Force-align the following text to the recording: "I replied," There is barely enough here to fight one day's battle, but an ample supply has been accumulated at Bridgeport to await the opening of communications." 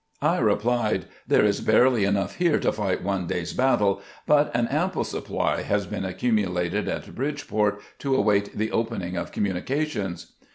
"I 0.23 0.39
replied," 0.39 1.05
There 1.27 1.45
is 1.45 1.61
barely 1.61 2.05
enough 2.05 2.37
here 2.37 2.57
to 2.61 2.71
fight 2.71 3.03
one 3.03 3.27
day's 3.27 3.53
battle, 3.53 4.01
but 4.25 4.49
an 4.55 4.67
ample 4.69 5.03
supply 5.03 5.61
has 5.61 5.85
been 5.85 6.05
accumulated 6.05 6.87
at 6.89 7.13
Bridgeport 7.13 7.81
to 7.99 8.15
await 8.15 8.57
the 8.57 8.71
opening 8.71 9.15
of 9.15 9.31
communications." 9.31 10.31